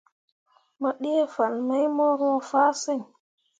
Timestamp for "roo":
2.19-2.39